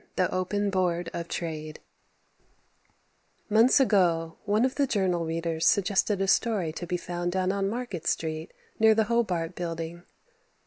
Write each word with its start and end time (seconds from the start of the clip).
The 0.15 0.33
Open 0.33 0.71
Board 0.71 1.11
of 1.13 1.27
Trade 1.27 1.79
Months 3.51 3.79
ago 3.79 4.35
one 4.45 4.65
of 4.65 4.73
The 4.73 4.87
Journal 4.87 5.25
readers 5.27 5.67
suggested 5.67 6.19
a 6.21 6.27
story 6.27 6.73
to 6.73 6.87
be 6.87 6.97
found 6.97 7.33
down 7.33 7.51
on 7.51 7.69
Market 7.69 8.07
street 8.07 8.51
near 8.79 8.95
the 8.95 9.03
Hobart 9.03 9.53
building. 9.53 10.01